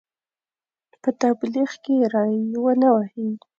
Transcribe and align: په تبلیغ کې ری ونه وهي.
په 1.01 1.09
تبلیغ 1.21 1.71
کې 1.83 1.95
ری 2.13 2.33
ونه 2.63 2.89
وهي. 2.95 3.27